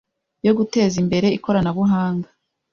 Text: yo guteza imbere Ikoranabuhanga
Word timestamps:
yo 0.45 0.51
guteza 0.57 0.95
imbere 1.03 1.27
Ikoranabuhanga 1.37 2.29